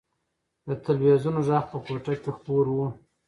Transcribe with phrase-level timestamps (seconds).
[0.67, 2.77] د تلویزون غږ په کوټه کې خپور و.